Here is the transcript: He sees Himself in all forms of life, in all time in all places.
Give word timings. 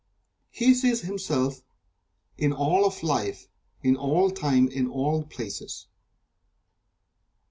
He 0.49 0.73
sees 0.73 1.01
Himself 1.01 1.61
in 2.35 2.53
all 2.53 2.81
forms 2.85 2.97
of 2.97 3.03
life, 3.03 3.47
in 3.83 3.95
all 3.95 4.31
time 4.31 4.67
in 4.67 4.87
all 4.89 5.21
places. 5.25 5.85